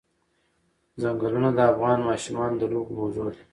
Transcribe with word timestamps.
چنګلونه 1.01 1.49
د 1.53 1.59
افغان 1.71 1.99
ماشومانو 2.09 2.55
د 2.61 2.63
لوبو 2.71 2.91
موضوع 2.99 3.25
ده. 3.33 3.43